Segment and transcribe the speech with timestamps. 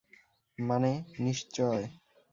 [0.57, 0.91] মানে,
[1.19, 1.83] নিশ্চয়।